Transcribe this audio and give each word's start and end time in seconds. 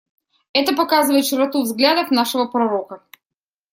Это 0.53 0.75
показывает 0.75 1.27
широту 1.27 1.61
взглядов 1.61 2.09
нашего 2.09 2.47
пророка. 2.47 3.03